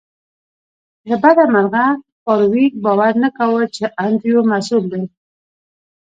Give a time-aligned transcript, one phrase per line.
[1.09, 1.87] له بده مرغه
[2.23, 5.03] فارویک باور نه کاوه چې انډریو مسؤل دی